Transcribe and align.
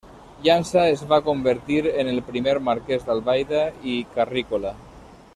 Llança 0.45 0.85
es 0.93 1.01
va 1.11 1.19
convertir 1.27 1.77
en 2.03 2.09
el 2.13 2.21
primer 2.29 2.55
Marqués 2.71 3.05
d'Albaida 3.09 3.61
i 3.97 3.99
Carrícola. 4.15 4.73